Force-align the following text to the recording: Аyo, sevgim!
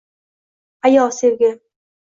Аyo, 0.89 1.05
sevgim! 1.21 1.61